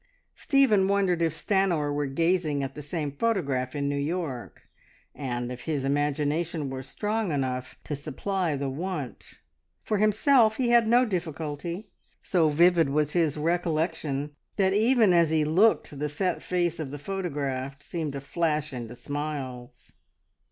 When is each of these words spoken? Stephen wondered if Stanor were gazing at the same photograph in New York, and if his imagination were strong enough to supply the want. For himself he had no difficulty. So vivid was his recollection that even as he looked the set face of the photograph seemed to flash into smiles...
Stephen 0.33 0.87
wondered 0.87 1.21
if 1.21 1.31
Stanor 1.31 1.93
were 1.93 2.07
gazing 2.07 2.63
at 2.63 2.73
the 2.73 2.81
same 2.81 3.11
photograph 3.11 3.75
in 3.75 3.87
New 3.87 3.95
York, 3.99 4.67
and 5.13 5.51
if 5.51 5.65
his 5.65 5.85
imagination 5.85 6.71
were 6.71 6.81
strong 6.81 7.31
enough 7.31 7.77
to 7.83 7.95
supply 7.95 8.55
the 8.55 8.67
want. 8.67 9.41
For 9.83 9.99
himself 9.99 10.57
he 10.57 10.69
had 10.69 10.87
no 10.87 11.05
difficulty. 11.05 11.91
So 12.23 12.49
vivid 12.49 12.89
was 12.89 13.11
his 13.13 13.37
recollection 13.37 14.31
that 14.55 14.73
even 14.73 15.13
as 15.13 15.29
he 15.29 15.45
looked 15.45 15.99
the 15.99 16.09
set 16.09 16.41
face 16.41 16.79
of 16.79 16.89
the 16.89 16.97
photograph 16.97 17.79
seemed 17.83 18.13
to 18.13 18.21
flash 18.21 18.73
into 18.73 18.95
smiles... 18.95 19.93